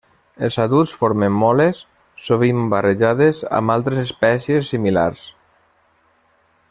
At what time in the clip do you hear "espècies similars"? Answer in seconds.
4.07-5.29